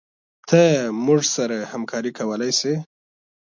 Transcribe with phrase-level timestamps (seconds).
[0.49, 0.61] ته
[1.05, 2.73] موږ سره همکارې کولي شي